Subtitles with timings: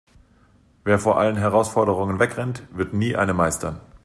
[0.83, 3.79] Wer vor allen Herausforderungen wegrennt, wird nie eine meistern.